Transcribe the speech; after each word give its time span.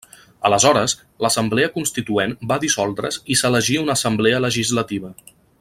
Aleshores, 0.47 0.95
l'Assemblea 1.25 1.69
Constituent 1.75 2.35
va 2.53 2.59
dissoldre's 2.65 3.23
i 3.35 3.39
s'elegí 3.43 3.81
una 3.85 3.97
Assemblea 4.01 4.45
Legislativa. 4.51 5.17